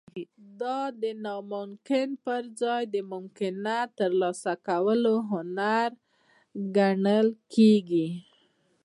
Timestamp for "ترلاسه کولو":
3.97-5.15